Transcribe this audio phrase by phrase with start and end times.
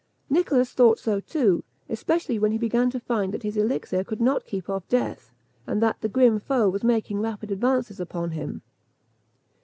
[0.31, 4.47] Nicholas thought so too, especially when he began to find that his elixir could not
[4.47, 5.29] keep off death,
[5.67, 8.63] and that the grim foe was making rapid advances upon him.